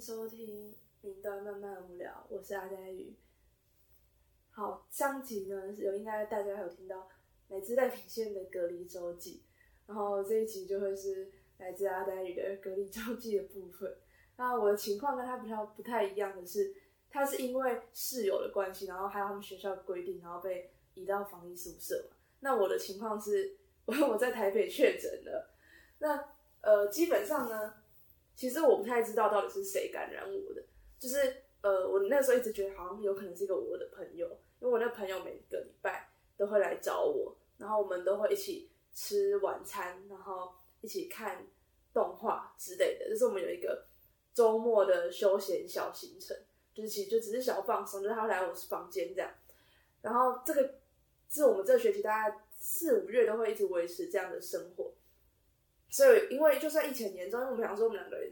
[0.00, 3.14] 收听云端慢慢无聊，我是阿呆鱼。
[4.50, 7.08] 好，上集呢有应该大家有听到
[7.48, 9.44] 来自赖品县的隔离周记，
[9.86, 13.96] 然后这一集就会是来自阿呆鱼的隔离周记的部分。
[14.36, 16.74] 那我的情况跟他比较不太一样的是，
[17.08, 22.10] 他是因为室友的关系，然后还有他们学校规定，然后被移到防疫宿舍。
[22.40, 25.54] 那我的情况是，我 我在台北确诊了。
[25.98, 26.28] 那
[26.62, 27.83] 呃，基本上呢。
[28.36, 30.62] 其实我不太知道到底是谁感染我的，
[30.98, 34.26] 就是呃，我那时候一直觉得好像有可能是一个我的朋友，
[34.60, 41.46] 因为我那朋友每个礼拜都会来找我，然后我们都会一起吃晚餐，然后一起看
[41.92, 43.86] 动画之类的，就是我们有一个
[44.32, 46.36] 周末的休闲小行程，
[46.74, 49.30] 就是其实就只是想要放松，就是他来我房间这样，
[50.02, 50.74] 然后这个
[51.30, 54.92] 是我们这学期大概四五月都会一直维持这样的生活。
[55.90, 58.23] 所以，因为就算疫情严重，因为我们想说我们两个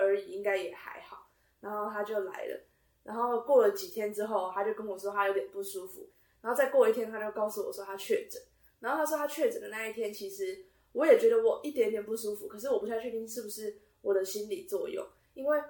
[0.00, 1.28] 而已，应该也还好。
[1.60, 2.60] 然后他就来了，
[3.04, 6.08] 然后过了几天之后，他就跟我说他有点不舒服。
[6.40, 8.40] 然后再过一天，他就告诉我说他确诊。
[8.80, 15.06] 然后他说他确诊的那一天，其实我也觉得我一点点不舒服，可是我不太确定是不是我的心理作用。
[15.34, 15.62] 因为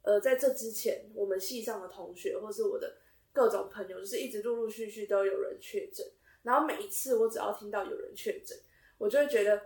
[0.00, 2.96] 呃，在这之前，我们系上的同学或是我的
[3.32, 6.06] 各种朋友，就是一直陆陆续续都有人确诊。
[6.42, 8.58] 然后每一次我只要听到有人确诊，
[8.96, 9.60] 我就会觉得。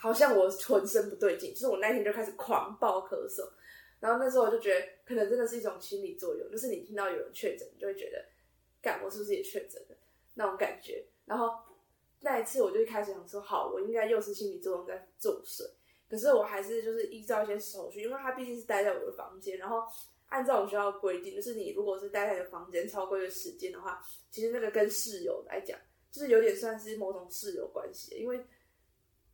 [0.00, 3.42] 好像我浑身不对劲，就是我那天就开始狂暴咳嗽，
[3.98, 8.24] 然后那时候我就觉得可能真的是一种心理作用，就是你听到有人确诊，你就会觉得，
[8.80, 9.96] 干我是不是也确诊了
[10.34, 11.04] 那种感觉。
[11.26, 11.52] 然后
[12.20, 15.68] 那一次我就一开始想说，好，我应该又是心理作用在作祟，
[16.08, 19.82] 可是我还是就是依照一些手续，因为他毕竟是待在我的房间，然后
[20.28, 25.76] 按照我们学校的规定，就是你如果是待在你的房间超过一个时间的话，其实那个跟室友来讲，
[26.12, 28.40] 就是有点算是某种室友关系，因为。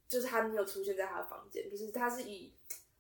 [0.09, 2.53] 就是他没有出现在他的房间，就是他是以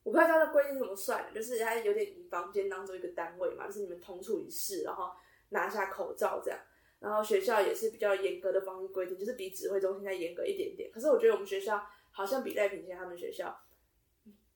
[0.02, 5.12] 我不知道他的规定怎么算的，就是他有点以房间当做一个单位嘛，就是你们同处一室，然后
[5.50, 6.58] 拿下口罩这样，
[7.00, 10.90] 然后学校也是比较严格的防疫规定，就是比指挥中心再严格一点点。
[10.90, 13.56] 可是我觉得我们学校好像比赖品县他们学校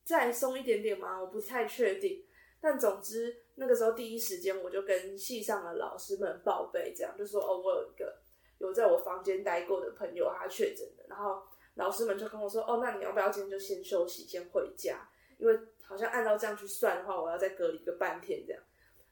[0.03, 1.19] 再松一点点吗？
[1.19, 2.25] 我不太确定。
[2.61, 8.19] 但总之那个时候第一时间我就跟系上的老师们报备，这样就说哦，我有一个
[8.57, 11.41] 有在我房间待过的朋友他确诊的，然后。
[11.79, 15.07] 老师们就跟我说：“哦，那你要不要今天就先休息，先回家？
[15.37, 18.61] 因为好像按照这样去算的话，我要再隔离个半天这样。”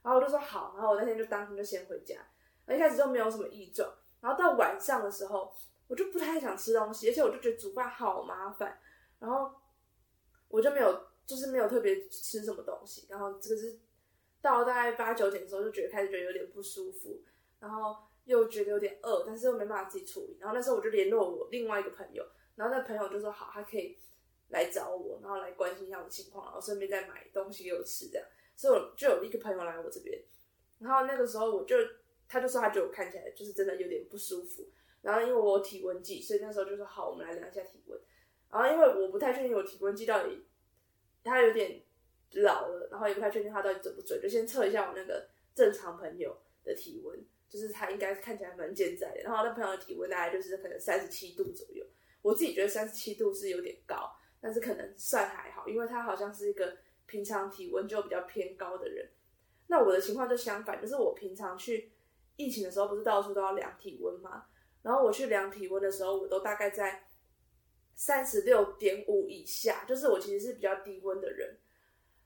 [0.04, 2.16] 然后我就说：“好。”然后我那天就当天就先回家。
[2.70, 3.90] 一开始都没有什么异状，
[4.20, 5.50] 然后到晚上的时候，
[5.88, 8.78] 我就不太想吃东西，而且我就觉得煮饭好麻烦。
[9.20, 9.50] 然后
[10.50, 13.08] 我就没有，就是没有特别吃什么东西。
[13.10, 13.80] 然后这个是
[14.42, 17.22] 到大概八九点的时候，就觉得开始觉得有点不舒服，
[17.62, 17.96] 然后
[18.26, 20.38] 又觉得有点饿，但是又没办法自己处理。
[20.42, 22.26] 然后那时候我就联络我另外一个朋友。
[22.58, 23.96] 然后那朋友就说好，他可以
[24.50, 28.28] 来找我，然后来关心一下我的情况，然后顺便再买东西给我吃这样。
[28.56, 30.20] 所以我就有一个朋友来我这边，
[30.80, 31.76] 然后那个时候我就
[32.28, 34.68] 他就说他觉得我看起来就是真的有点不舒服，
[35.04, 38.00] 然后因为我体温计，所以那时候就说好，我们来量一下体温。
[38.50, 40.44] 然后因为我不太确定我体温计到底
[41.24, 41.84] 他有点
[42.32, 49.22] 老了，然后也不太确定他到底准不准，就先测一下我那个正常朋友的体温，就是他应该看起来蛮健在的。
[49.22, 51.86] 然后那朋友的体温大概就是可能三十七度左右。
[52.22, 59.10] 我自己觉得三十七度是有点高，但是可能算还好，因为他好像是一个平常体温就比较偏高的人。
[59.68, 61.92] 那我的情况就相反，就是我平常去
[62.36, 64.46] 疫情的时候，不是到处都要量体温吗？
[64.82, 67.04] 然后我去量体温的时候，我都大概在
[67.94, 71.58] 三十六点五以下，就是我其实是比较低温的人。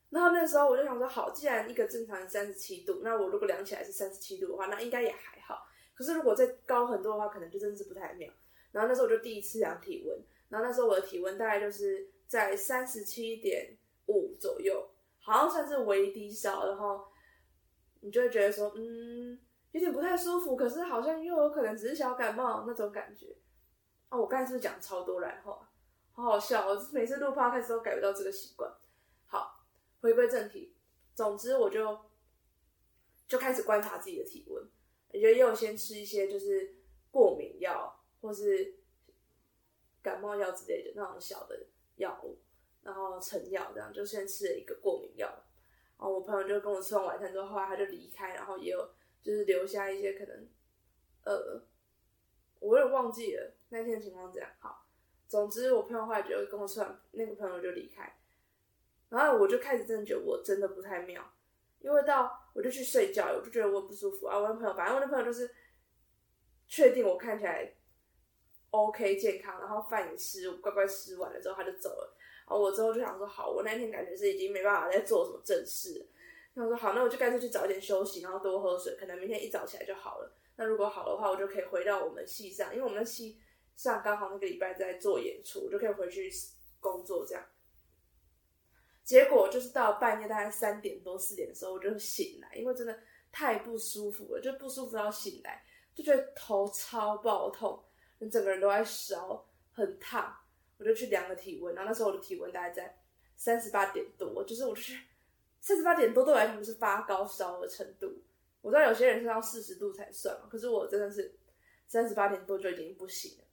[0.10, 5.66] 然后那时候我就想说，好，既然一个正常三十七度，那我如果量起来是三十七度的话，那应该也还好。
[5.94, 8.30] 可是如果再高很多的话，可能就真的是不太妙。
[8.72, 10.18] 然后那时候我就第一次量体温，
[10.50, 13.78] 然后那时候我的体温大概就是在三十七点
[14.08, 14.90] 五左右，
[15.20, 16.68] 好像算是微低烧。
[16.68, 17.06] 然后
[18.00, 19.38] 你就会觉得说，嗯，
[19.72, 23.36] 有点不太舒服，可是好像又有可能只是小感冒那种感觉。
[24.10, 25.62] 哦，我刚才是不是讲超多然后
[26.14, 28.72] 好好笑，我每次录 p 开始都改不到这个习惯。
[29.26, 29.64] 好，
[30.02, 30.74] 回归正题，
[31.14, 32.00] 总之我就
[33.28, 34.66] 就开始观察自己的体温，
[35.12, 36.76] 也就又先吃一些就是
[37.12, 37.98] 过敏药。
[38.22, 38.76] 或是
[40.02, 42.40] 感冒药之类的那种小的药物，
[42.84, 45.28] 然后成药这样，就先吃了一个过敏药。
[45.98, 48.90] 然后我朋友就跟我吃完晚餐之后，后来他就离开，然后也有
[49.22, 50.48] 就是留下一些可能，
[51.26, 51.64] 呃，
[52.60, 54.50] 我有点忘记了那天的情况这样。
[54.60, 54.88] 好，
[55.28, 58.18] 总之我朋友后来就跟我吃完，那个朋友就离开，
[59.10, 61.24] 然后我就开始真的觉得我真的不太妙，
[61.80, 64.40] 因为到我就去睡觉，我就觉得我不舒服啊。
[64.40, 65.54] 我那朋友，反正我那朋友就是
[66.66, 67.76] 确定我看起来。
[68.72, 72.18] OK，健康，然后饭也吃，乖乖吃完了之后他就走了。
[72.48, 76.06] 然后我之后就想说，好，我那天感觉是已经没办法再做什么正事，
[76.54, 80.34] 然后说好，那我就干脆去早点休息，然后多喝水，可能明天一早起来就好了。
[80.58, 83.40] 那如果好的话，我就可以回到我们系上，因为我们的系
[83.76, 86.30] 上刚好那个礼拜在做演出，我就可以回去
[86.80, 87.44] 工作这样。
[89.04, 92.98] 结果就是到半夜大概三点多四点的时候，我就醒来，因为真的
[93.32, 95.64] 太不舒服了，就不舒服到醒来，
[95.96, 97.84] 就觉得头超爆痛，
[98.30, 100.38] 整个人都在烧，很烫。
[100.78, 102.98] 我就去量了体温，然后那时候我的体温大概在
[103.36, 104.98] 三十八点多，就是我就是
[105.60, 108.12] 三十八点多对我来讲是发高烧的程度。
[108.62, 111.36] 我知道有些人是到四十度才算嘛，可是我真的是
[111.86, 113.44] 三十八点多就已经不行了。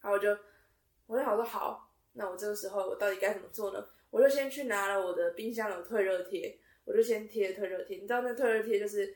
[0.00, 0.36] 然后我就
[1.06, 3.86] 我就想说好，那我这个时候我到底该怎么做呢？
[4.10, 7.98] 我就先去拿了我的冰箱的退热贴，我就先贴退热贴。
[7.98, 9.14] 你知道那退热贴就是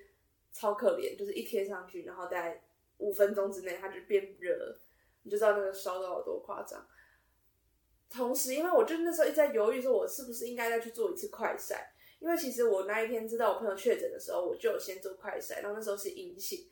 [0.52, 2.62] 超可怜，就是一贴上去，然后大概
[2.98, 4.76] 五分钟之内它就变热，
[5.22, 6.86] 你就知道那个烧到有多夸张。
[8.10, 11.76] 同时，因为我就那时候一直在犹豫，说我是不是应该再去做一次快筛？
[12.18, 16.68] 因为其实我那一天知道我朋友确诊的时候，我就有先做快筛，然后那时候是阴性，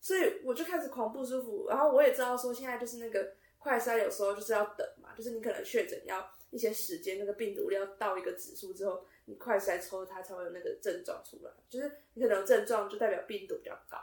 [0.00, 1.66] 所以我就开始狂不舒服。
[1.68, 13.98] 然后我也知道说，现在就是那个快筛有时候就是要等嘛，就是你可能确诊要一些时间，那个病毒量到一个指数之后，你快筛抽它才会有那个症状出来，就是你可能有症状就代表病毒比较高，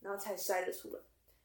[0.00, 1.00] 然后才筛得出来。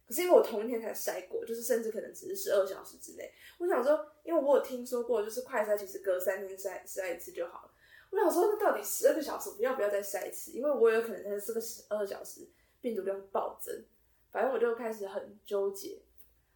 [0.08, 3.32] 可是因为我同一天才筛过，就是甚至可能只是十二小时之内。
[3.58, 7.72] 我想说，因为我有听说过，就是快筛其实隔三天筛筛一次就好了。
[8.12, 10.52] 我想说，那到底十二个小时我要不要再筛一次？
[10.52, 12.48] 因为我有可能在这个十二小时
[12.80, 13.84] 病毒量暴增。
[14.32, 16.00] 反正我就开始很纠结。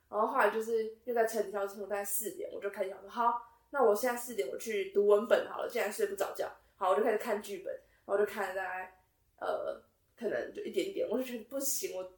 [0.10, 3.42] 然后后来就是又在撑跳撑在四点，我就开始想说，好，
[3.72, 5.70] 那我现在四点我去读文本好了。
[5.70, 7.74] 既然睡不着觉，好，我就开始看剧本。
[8.06, 9.00] 然后就看了大概
[9.40, 9.82] 呃，
[10.20, 12.12] 可能就一点点，我就觉得不行，我。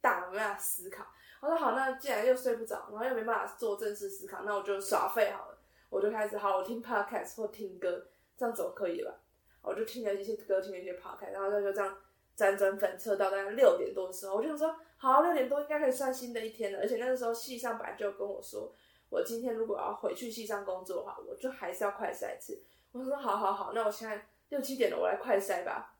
[0.00, 1.04] 大脑没办法思考，
[1.40, 5.58] 我说好，那既然又睡不着，然后又没办法做正式思考，那我就耍废好了。
[5.90, 8.06] 我就开始好，我听 podcast 或听歌，
[8.36, 9.12] 这样总可以吧？
[9.60, 11.98] 我就听了一些歌，听了一些 podcast，然后就就这样
[12.36, 16.78] 辗转反侧到大概六点多的时候，我就想说，好，六点多应该可以算新的一天了。
[16.78, 18.72] 而且那个时候系上本来就跟我说，
[19.10, 22.62] 我今天如果要回去系上工作的话，我就还是要快筛一次。
[22.92, 25.96] 我说好好好，那我现在六七点了，我来快筛吧。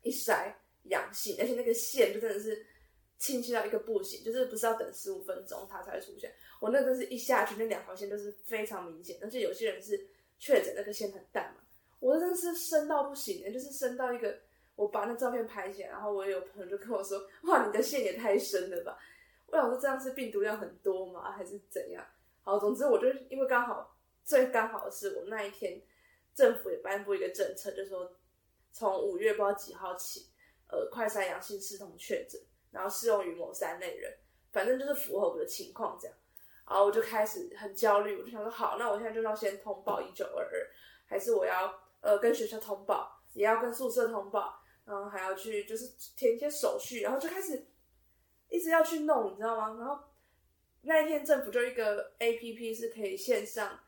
[0.00, 0.50] 一筛
[0.84, 2.66] 阳性，而且那个线就真的是。
[3.16, 6.30] 清晰到一个不行，就是不是要等十五分钟它才会出现。
[6.60, 9.16] 我那真是一下去，那两条线都是非常明显。
[9.22, 10.08] 而且有些人是
[10.38, 11.62] 确诊那个线很淡嘛，
[12.00, 14.36] 我真的是深到不行，就是深到一个，
[14.74, 18.98] 我把那照片拍起来，然后我有朋友就跟我说：“哇，你的线也太深了吧？”
[19.46, 22.04] 我想说这样是病毒量很多吗，还是怎样？
[22.42, 25.80] 好，总之我就因为刚好最刚好是我那一天
[26.34, 28.12] 政府也颁布一个政策，就说
[28.72, 30.26] 从五月不知道几号起，
[30.74, 32.40] 呃，快筛阳性视同确诊。
[32.70, 34.12] 然后适用于某三类人，
[34.50, 36.16] 反正就是符合我的情况这样，
[36.68, 40.68] 然后我就开始很焦虑，我就想说好，那我现在就要先通报一九二二，
[41.06, 47.64] 还是我要呃跟学校通报，也要跟宿舍通报，然后还要去就是填一些手续，然后就开始
[48.48, 49.76] 一直要去弄，你知道吗？
[49.78, 49.96] 然后
[50.80, 53.78] 那一天政府就一个 A P P 是可以线上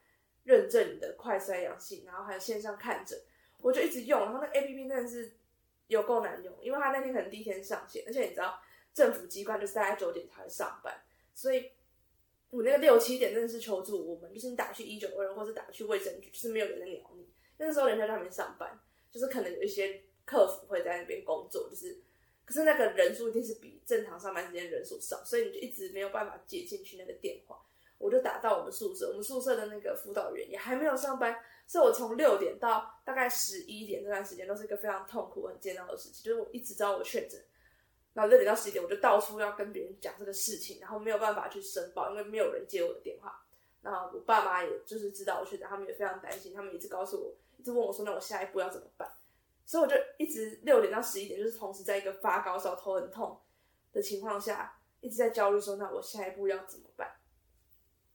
[0.44, 3.18] 认证你的快筛阳性，然后还有线上看诊，
[3.58, 5.36] 我就一直用，然后那个 A P P 真的是
[5.88, 8.60] 有够难用，因为他那天可能第一天上线，而且你知道。
[8.96, 11.02] 政府机关就是大概九点才会上班，
[11.34, 11.70] 所以
[12.48, 17.28] 我那个六七点真的是求助我们，就是你打去一九二，或者打去卫生局，就是没有人在鸟你。
[17.58, 18.80] 那时候人家都还没上班，
[19.10, 21.98] 就是可能有一些客服会在那边工作，就是，
[22.46, 27.60] 可是那个人数一定是比正常上班时间人数少，所以你就一直没有办法接进去那个电话。
[27.98, 37.42] 我就打到我们宿舍，我们宿舍的那个辅导员也还没有上班，所以我从六点到大概十一点这段时间都是一个非常痛苦、很煎熬的事情，就是我一直知道我确诊。
[38.14, 43.42] 然后六点到十一点，我就到处要跟别人讲这个事情，然后没有办法去申报，因为没有人接我的电话。
[43.82, 49.12] 然后我爸妈也就是知道我确诊，他们也非常担心，他们一直告诉我，一直问我说：“那我下一步要怎么办？”
[49.66, 53.38] 所以我就一直六点到十一点，就是同时在一个发高烧、头很痛
[53.92, 57.12] 的情况下，一直在焦虑说：“那我下一步要怎么办？”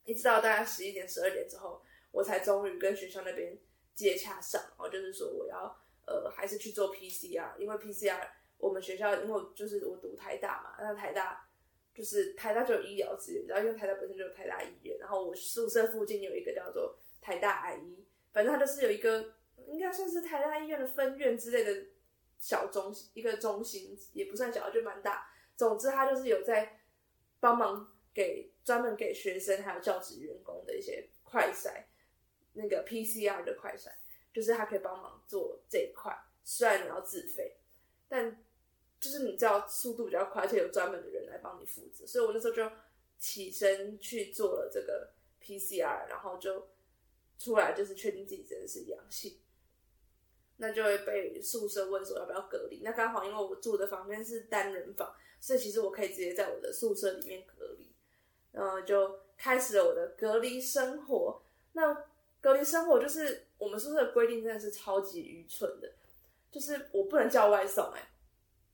[0.03, 1.81] 一直到大概十一点、十二点之后，
[2.11, 3.57] 我才终于跟学校那边
[3.93, 5.75] 接洽上，然后就是说我要
[6.05, 8.27] 呃还是去做 PCR，因为 PCR。
[8.57, 11.49] 我们学校因为就是我读台大嘛，那台大
[11.95, 19.33] 就是台大就有医疗资源，然后因为台大本身就有台大医院，然后我宿舍附近有一个叫做台大 I 医，反正它就是有一个
[19.65, 21.87] 应该算是台大医院的分院之类的
[22.37, 25.27] 小中心，一个中心也不算小，就蛮大。
[25.57, 26.81] 总之，它就是有在
[27.39, 31.83] 帮忙给专门给学生还有教职员工的一些快筛，
[32.53, 33.89] 那个 PCR 的快筛，
[34.33, 37.57] 就是它可以帮忙做这一块，虽然你要自费，
[38.09, 38.43] 但
[38.99, 42.69] 就是你知道速度比较快，而且有专门的人来帮你负责，所以我那时候就
[43.17, 46.67] 起身去做了这个 PCR，然后就
[47.39, 49.39] 出来就是确定自己真的是阳性，
[50.57, 52.81] 那就会被宿舍问说要不要隔离。
[52.83, 57.91] 那刚好因为我住的房间是单人房，所以其实我可以直接在我的宿舍里面隔离，
[58.51, 61.41] 然后就开始了我的隔离生活。
[61.73, 62.10] 那
[62.41, 65.89] 隔离生活就是我们宿舍的规定真的是超级愚蠢的，
[66.49, 68.09] 就是我不能叫外送，哎，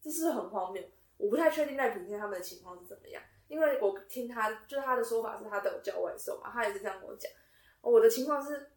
[0.02, 0.82] 这是很荒谬。
[1.18, 7.32] 我不太确定赖平天他们的情况是怎么样，因为我听他就是他的说法是他都有叫外送嘛，他也是这样跟我讲。
[7.82, 8.72] 我的情况是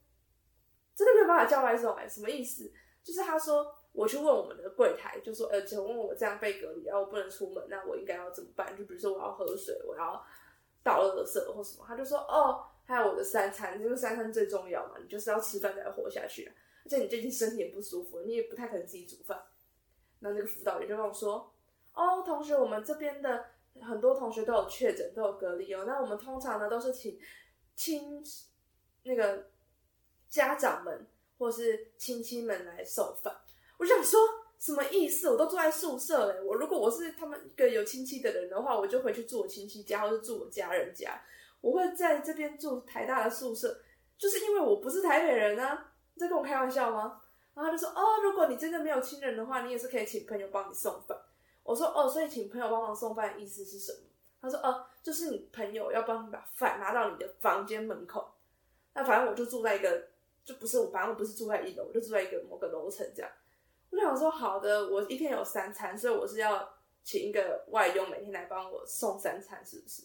[0.95, 2.73] 真的没有办法叫外送哎，什么意思？
[3.03, 8.77] 就是他说我去问我们的柜台，就说呃，请问我这样被隔离，然后我不能出门，那我应该要怎么办？
[8.77, 10.25] 就比如说我要喝水，我要
[10.83, 16.51] 倒了垃圾或什么，他就说哦，还有我的三餐，因为三餐最重要嘛，你就是要吃饭才活下去，
[16.85, 19.43] 而且你最近身体也不舒服，你也不太可能自己煮饭。
[20.21, 21.53] 那那个辅导员就跟我说，
[21.95, 23.45] 哦，同学，我们这边的
[23.81, 27.19] 很多同学都有确诊，都有隔离哦，那我们通常呢都是请
[27.75, 28.23] 亲。
[29.03, 29.47] 那个
[30.29, 31.07] 家长们
[31.39, 33.35] 或是亲戚们来送饭，
[33.79, 34.21] 我想说
[34.61, 35.31] 什么意思？
[35.31, 41.21] 我都住在宿舍嘞，我如果我是他们一个有亲戚的人的话，我就回去住我亲戚家，或是住我家人家。
[41.63, 43.81] 我会在这边住台大的宿舍，
[44.19, 45.93] 就是因为我不是台北人啊！
[46.15, 47.21] 你在跟我开玩笑吗？
[47.55, 51.19] 然后他就说：“哦，如果你真的没有亲人的话，你也是可以请朋友帮你送饭。”
[51.65, 53.99] 我说：“哦，所以请朋友帮忙送饭的意思是什么？”
[54.41, 58.31] 他说：“哦，就是你朋友要帮你把饭拿到你的房间门口。”
[58.95, 60.09] 那反正我就住在一个，
[60.45, 63.31] 就不是我，反正我不是住在一楼，我就住在一个某个楼层这样。
[63.91, 70.05] 我想说，好的，我一天有三餐，所以我是要请一个外佣每天来帮我送三餐，是不是？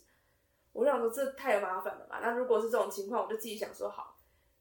[0.73, 2.19] 我想说这太麻烦了吧？
[2.21, 4.17] 那如果是这种情况，我就自己想说好，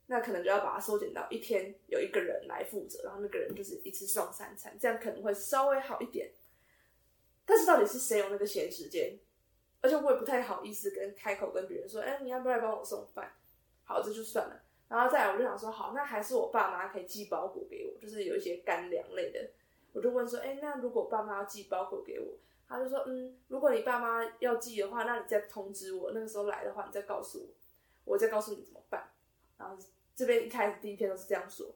[0.07, 6.31] 那可能就要把它缩减到一天有一个人来负责，然后那个人就是一次送三餐，这样可能会稍微好一点。
[7.47, 9.19] 但是到底是谁有那个闲时间？
[9.81, 13.33] 而且我也不太好意思跟开口跟别人说，哎，你要不要来帮我送饭？
[13.85, 14.62] 好，这就算了。
[14.94, 19.50] 然后再来，我就想说，好，那还是我爸妈可以寄包裹给我，就是有一些干粮类的。
[19.92, 22.36] 我就问说，哎，那如果爸妈要寄包裹给我，
[22.68, 29.10] 他就说，嗯，如果你爸妈要寄的话，那你再通知我，那个时候来的话，你再告诉我，我再告诉你怎么办。
[29.58, 29.76] 然后
[30.14, 31.74] 这边一开始第一天都是这样说，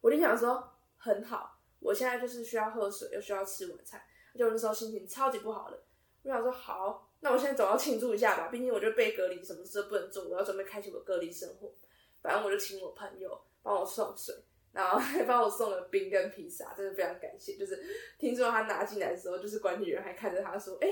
[0.00, 4.02] 我就想说，很好，我现在就是需要喝水，又需要吃晚餐，
[4.36, 5.78] 就那时候心情超级不好的。
[6.24, 7.08] 我想说，好。
[7.24, 11.72] 那我现在总要庆祝一下吧，毕竟我就被隔离，什么事都不能做，我要准备开启我隔离生活。
[12.20, 14.34] 反正我就请我朋友帮我送水，
[14.72, 17.56] 然后还 帮我送了冰跟披萨，真的非常感谢。
[17.56, 17.82] 就是
[18.18, 20.88] 听说他拿进来的时候，就是管理员还看着他说：“哎，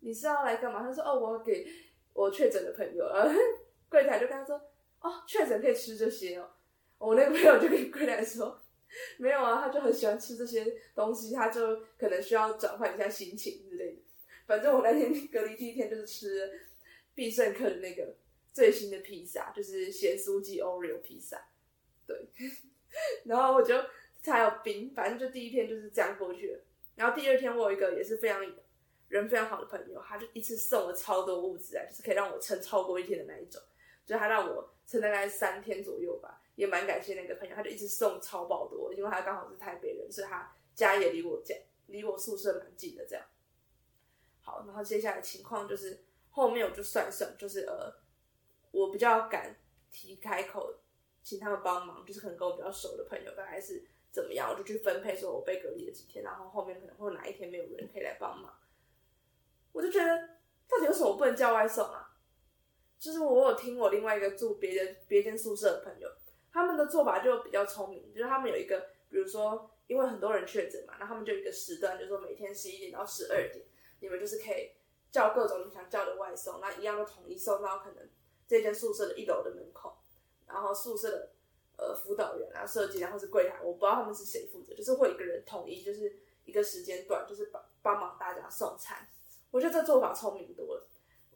[0.00, 1.64] 你是要来干嘛？”他说：“哦，我给
[2.12, 3.40] 我确诊的朋友。”然后
[3.88, 4.60] 柜台就跟他说
[5.00, 6.50] ：“哦，确诊可以吃这些哦。”
[6.98, 8.60] 我那个朋友就跟柜台说
[9.18, 13.62] ：“没有啊，他就很喜欢吃这些东西，他就可能需要转换一下心情。”
[14.46, 16.60] 反正我那天隔离第一天就是吃
[17.14, 18.14] 必胜客的那个
[18.52, 21.48] 最新的披萨，就是咸酥鸡 Oreo 披萨，
[22.06, 22.28] 对。
[23.24, 23.74] 然后我就
[24.22, 26.60] 还有冰，反正就第一天就是这样过去了。
[26.94, 28.40] 然后第二天我有一个也是非常
[29.08, 33.60] 人非常好的朋友，他就一次送了超多物资来，就是可以让我撑超过一天的那一种，
[34.06, 41.54] 就他让我撑大概三天左右吧，也蛮感谢那个朋友，他就一直送超爆多，因为他刚好是台北人，所以他家也离我家
[41.88, 43.24] 离我宿舍蛮近的，这样。
[44.46, 47.92] 好，然后接下来情况就是后面我就算算，就是呃，
[48.70, 49.56] 我比较敢
[49.90, 50.72] 提开口，
[51.20, 58.56] 请他们帮忙，就是可能跟我比较熟的朋友，大概是怎么样，我就去分配说我被隔离了几天，然后后面可能会哪一天没有人可以来帮忙，
[59.72, 60.16] 我就觉得
[60.68, 62.14] 到底有什么不能叫外送啊？
[63.00, 66.08] 就是我有听我另外一个住别的别间宿舍的朋友，
[66.52, 68.78] 他们的做法就比较聪明，就是他们有一个，
[69.10, 73.64] 比如说因为很多人确诊嘛，那他们就有一个时段，就是说每天十一点到十二点。
[74.00, 74.72] 你们就是可以
[75.10, 78.08] 叫各种你想叫的外送，那一样都统一送到可能
[78.46, 79.96] 这间宿舍的一楼的门口，
[80.46, 81.30] 然后宿舍的
[81.76, 89.08] 呃辅导员啊、设计，然后是柜台，我不知道他们是谁负责，就是会一个人统一，就是一个时间段，就是帮帮忙大家送餐。
[89.50, 90.88] 我觉得这做法聪明多了。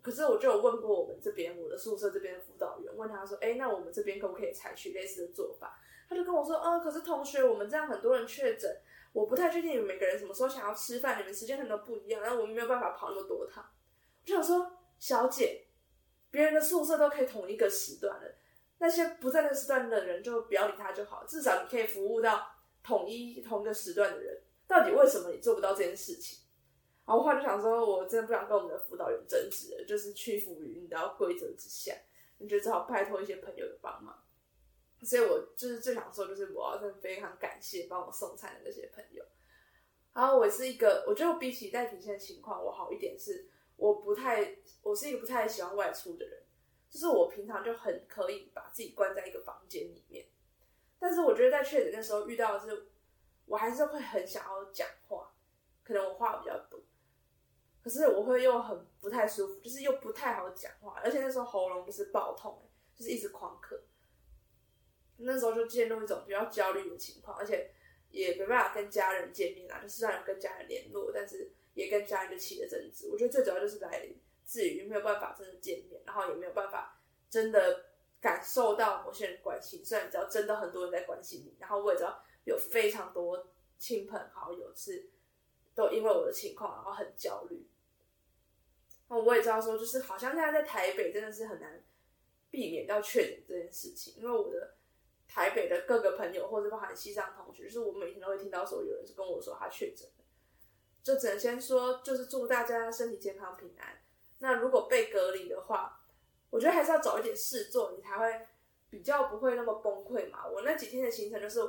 [0.03, 8.75] 可是我就有问过我们这边我的宿舍这边的辅导员，问他说：“哎，那我们这边可不可以采取类似的做法？”他就跟我说：“嗯，可是同学，我们这样很多人确诊。”
[9.13, 13.65] 我不太确定你们每个人什么时候想要吃饭，你们时间可能都不一样，然后我们没有办法跑那么多趟。
[14.23, 15.67] 我就想说，小姐，
[16.31, 18.37] 别人的宿舍都可以同一个时段的，
[18.79, 22.47] 那些不在那个时段的人就不要理他就好，至少你可以服务到
[22.83, 24.43] 统一同一个时段的人。
[24.69, 26.39] 到底为什么你做不到这件事情？
[27.05, 31.93] 然后我后来就想说，我真的不想跟我们的辅导员争执了，就是屈服于你的规则之下，
[32.39, 34.17] 你就只好拜托一些朋友的帮忙。
[35.03, 39.25] 所以，我就是最想说，就是我要真的非常感谢帮我送餐的那些朋友。
[40.13, 46.43] 然后，我是一个，我觉得比起在体现的情况，我好一点是，我不太，我是一个不太喜欢外出的人。
[46.91, 50.27] 就是我平常就很可以把自己关在一个房间里面，
[50.99, 52.89] 但是我觉得在确诊的时候遇到的是，
[53.47, 55.33] 我还是会很想要讲话，
[55.85, 56.81] 可能我话比较多，
[57.81, 62.61] 可是我会又很不太舒服，就是又不太好讲话，而且那时候喉咙不是爆痛，
[62.93, 63.79] 就是一直狂咳，
[65.21, 67.71] 那时候就陷入一种比较焦虑的情况，而且
[68.11, 73.09] 也没办法跟家人见面啊，就是虽然跟家人联络，但是也跟家人就起了争执。
[73.11, 74.09] 我觉得最主要就是来。
[74.43, 77.01] 自于没有办法真的见面，然后也没有办法
[77.31, 77.85] 真的
[78.21, 79.81] 感受到某些人关心。
[79.85, 83.47] 虽然你知道真的很多人在关心你，然后我也知道有非常多
[83.79, 85.09] 亲朋好友是
[85.73, 87.65] 都因为我的情况然后很焦虑。
[89.07, 91.85] 那我也知道说，就是好像现在在台北真的是很难
[92.51, 94.75] 避免到确诊这件事情，因为我的
[95.33, 100.25] 台北的各个朋友或者包含西藏同学，就是我每天都会听到说有人是跟我说他确诊了，
[101.05, 104.03] 就只能先说就是祝大家身体健康平安。
[104.41, 106.01] 那如果被隔离的话，
[106.51, 108.47] 我觉得还是要找一点事做，你才会
[108.91, 110.49] 比较不会那么崩溃嘛。
[110.49, 111.61] 我那几天的行程就是，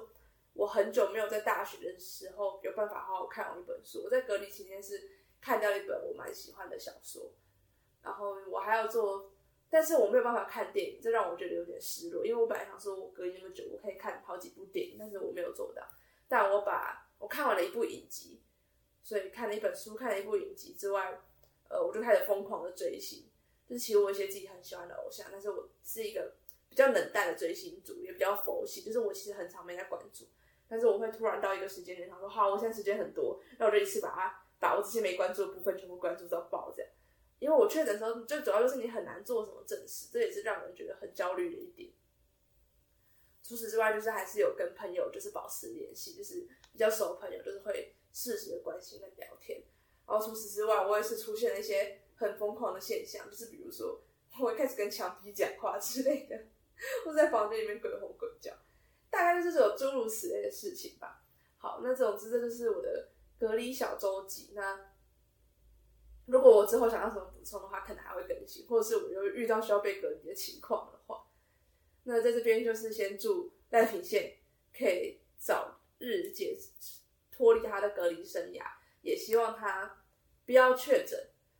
[0.53, 4.05] 我很久没有在大学的时候有办法好好看完一本书。
[4.05, 5.07] 我在隔离期间是
[5.39, 7.31] 看掉一本我蛮喜欢的小说，
[8.01, 9.31] 然后我还要做，
[9.71, 12.23] 但是我没有办法看电影，这让我觉得有点失落。
[12.23, 15.81] 因为我本来想说我隔离那么久，我可以看好几部电影，但是我没有做到。
[16.27, 18.41] 但我把我看完了一部影集，
[19.01, 21.19] 所以看了一本书，看了一部影集之外。
[21.73, 23.29] 呃，我就开始疯狂的追星，
[23.65, 26.33] 就是其实我一些自己很喜欢的偶像，但是我是一个
[26.67, 30.25] 比较冷淡的追星族，也比较佛系，就是我其实很常没在关注，
[30.67, 36.91] 但是我会突然到一个时间点，想说好，我现在时间很多，那我就一次把它把我之前没关注的部分全部关注到爆这样。
[37.41, 41.89] 因为我确诊的时候，最主要就是你很难做什么正事，这也是让人觉得很焦虑的一点。
[43.41, 49.59] 除此之外，就是还是有跟朋友就是保持联系，就是比较熟的朋友，就是会适时的关心跟聊天。
[50.07, 53.99] 然后除此之外，我也是出现了一些很疯狂的现象，就是比如说，
[54.39, 56.39] 我会开始跟墙壁讲话之类的，
[57.03, 58.53] 或在房间里面鬼吼鬼叫，
[59.09, 61.23] 大概就是有诸如此类的事情吧。
[61.57, 64.51] 好，那总之这就是我的隔离小周记。
[64.53, 64.90] 那
[66.31, 71.27] 如果我之后想要什么补充的话，可能还会更新，或者是我又遇到需要被隔离的情况的话，
[72.03, 74.37] 那在这边就是先祝赖品线
[74.73, 76.57] 可以早日解
[77.31, 78.63] 脱离他的隔离生涯，
[79.01, 79.97] 也希望他。
[80.43, 81.17] 不要确诊，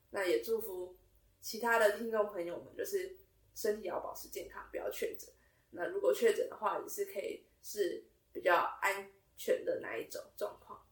[0.10, 0.98] 那也祝福
[1.40, 3.16] 其他的听众朋友们，就是
[3.56, 5.30] 身体要保持健康，不要确诊。
[5.70, 8.04] 那如果确诊的话，也是可以是
[8.34, 10.84] 比较安全的那一种状况，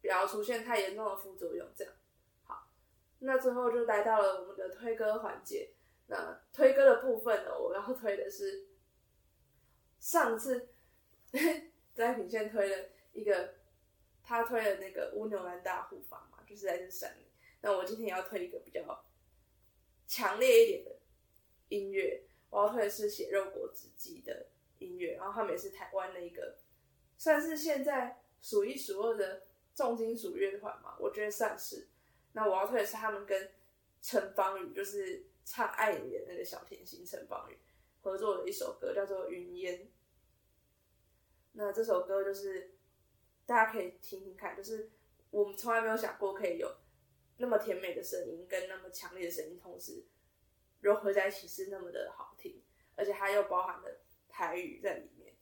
[0.00, 1.66] 不要出现太严重的副作用。
[1.74, 1.92] 这样，
[3.20, 5.70] 那最后就来到了我们的推歌环节。
[6.06, 8.68] 那推歌的部分呢，我要推的是
[10.00, 10.68] 上次
[11.94, 13.54] 在品线推了一个，
[14.22, 17.26] 他推的那个乌牛兰大护法嘛，就是在这山里。
[17.60, 19.04] 那我今天要推一个比较
[20.06, 20.96] 强烈一点的
[21.68, 24.46] 音乐，我要推的是血肉果汁机的
[24.78, 26.56] 音乐，然后他们也是台湾的一个
[27.18, 29.42] 算是现在数一数二的
[29.74, 31.88] 重金属乐团嘛，我觉得算是。
[32.32, 33.50] 那我要推的是他们跟
[34.00, 37.58] 陈芳宇，就是唱《爱你》的那个小甜心陈芳宇
[38.00, 39.78] 合作的一首歌，叫做《云烟》。
[41.52, 42.74] 那这首歌就是
[43.44, 44.90] 大家可以听听看，就是
[45.30, 46.72] 我们从来没有想过可以有。
[47.40, 50.04] 那么甜美的声音跟那么强烈的声音同时
[50.80, 52.60] 融合在一起是那么的好听，
[52.96, 55.34] 而且它又包含了台语在里面。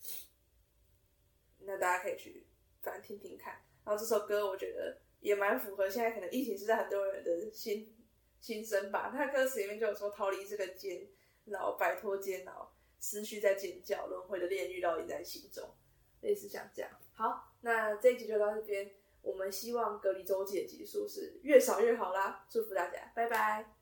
[1.61, 2.46] 那大家可以去
[2.83, 3.62] 反听听看。
[3.85, 7.94] 然后这首歌我觉得也蛮符合现在可能疫情是在很多人的心
[8.40, 9.11] 心声吧。
[9.12, 11.07] 他歌词里面就有说逃离这个煎
[11.52, 15.74] 熬，摆脱监牢，思绪在尖叫，轮回的炼狱烙印在心中，
[16.20, 16.90] 类似像这样。
[17.12, 18.90] 好，那这一集就到这边。
[19.22, 22.46] 我们希望隔离周记的集数是越少越好啦！
[22.48, 23.76] 祝福大家，拜拜。